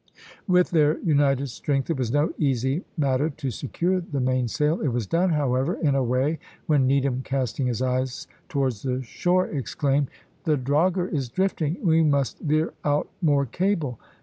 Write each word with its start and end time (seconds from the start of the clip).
With 0.47 0.71
their 0.71 0.97
united 1.01 1.49
strength 1.49 1.91
it 1.91 1.97
was 1.99 2.11
no 2.11 2.33
easy 2.39 2.83
matter 2.97 3.29
to 3.29 3.51
secure 3.51 4.01
the 4.01 4.19
mainsail. 4.19 4.81
It 4.81 4.87
was 4.87 5.05
done, 5.05 5.29
however, 5.29 5.75
in 5.75 5.93
a 5.93 6.03
way, 6.03 6.39
when 6.65 6.87
Needham 6.87 7.21
casting 7.23 7.67
his 7.67 7.83
eyes 7.83 8.25
towards 8.49 8.81
the 8.81 9.03
shore, 9.03 9.45
exclaimed 9.45 10.09
"The 10.45 10.57
drogher 10.57 11.07
is 11.07 11.29
drifting 11.29 11.77
we 11.83 12.01
must 12.01 12.39
veer 12.39 12.73
out 12.83 13.09
more 13.21 13.45
cable!" 13.45 13.99